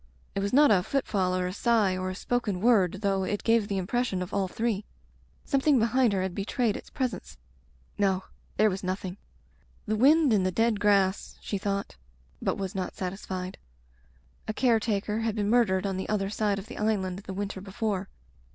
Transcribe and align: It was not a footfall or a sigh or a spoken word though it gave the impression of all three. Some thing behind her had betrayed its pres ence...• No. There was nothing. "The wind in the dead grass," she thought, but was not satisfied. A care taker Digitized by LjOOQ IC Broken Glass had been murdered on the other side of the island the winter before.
It 0.33 0.39
was 0.39 0.51
not 0.51 0.71
a 0.71 0.81
footfall 0.81 1.35
or 1.35 1.45
a 1.45 1.53
sigh 1.53 1.95
or 1.95 2.09
a 2.09 2.15
spoken 2.15 2.59
word 2.59 3.01
though 3.03 3.21
it 3.23 3.43
gave 3.43 3.67
the 3.67 3.77
impression 3.77 4.23
of 4.23 4.33
all 4.33 4.47
three. 4.47 4.83
Some 5.45 5.61
thing 5.61 5.77
behind 5.77 6.11
her 6.11 6.23
had 6.23 6.33
betrayed 6.33 6.75
its 6.75 6.89
pres 6.89 7.13
ence...• 7.13 7.31
No. 7.99 8.23
There 8.57 8.71
was 8.71 8.83
nothing. 8.83 9.17
"The 9.85 9.95
wind 9.95 10.33
in 10.33 10.41
the 10.41 10.49
dead 10.49 10.79
grass," 10.79 11.37
she 11.39 11.59
thought, 11.59 11.97
but 12.41 12.57
was 12.57 12.73
not 12.73 12.95
satisfied. 12.95 13.59
A 14.47 14.53
care 14.55 14.79
taker 14.79 14.79
Digitized 14.79 14.85
by 14.87 14.89
LjOOQ 14.89 14.89
IC 14.89 15.05
Broken 15.05 15.17
Glass 15.19 15.25
had 15.27 15.35
been 15.35 15.49
murdered 15.51 15.85
on 15.85 15.97
the 15.97 16.09
other 16.09 16.29
side 16.31 16.57
of 16.57 16.65
the 16.65 16.77
island 16.79 17.19
the 17.19 17.33
winter 17.35 17.61
before. 17.61 18.09